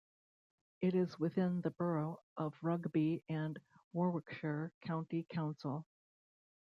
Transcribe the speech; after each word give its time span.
It 0.81 0.95
is 0.95 1.19
within 1.19 1.61
the 1.61 1.69
borough 1.69 2.19
of 2.35 2.55
Rugby 2.63 3.21
and 3.29 3.59
Warwickshire 3.93 4.71
county 4.81 5.27
council. 5.31 5.85